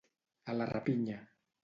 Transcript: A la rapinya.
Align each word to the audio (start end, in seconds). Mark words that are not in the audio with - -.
A 0.53 0.55
la 0.61 0.67
rapinya. 0.71 1.19